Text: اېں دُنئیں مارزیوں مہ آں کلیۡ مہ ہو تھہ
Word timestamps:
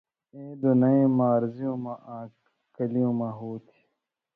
اېں 0.33 0.51
دُنئیں 0.61 1.07
مارزیوں 1.17 1.77
مہ 1.83 1.93
آں 2.15 2.25
کلیۡ 2.75 3.11
مہ 3.19 3.29
ہو 3.37 3.51
تھہ 3.65 3.77